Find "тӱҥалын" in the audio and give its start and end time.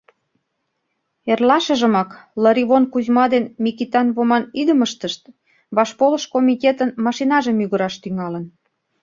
8.01-8.45